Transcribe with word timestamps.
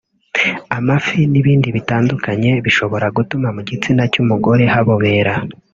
amafi 0.77 1.19
n’ibindi 1.31 1.67
bitandukanye 1.77 2.51
bishobora 2.65 3.05
gutuma 3.17 3.47
mu 3.55 3.61
gitsina 3.69 4.03
cy’umugore 4.11 4.63
habobera 4.73 5.33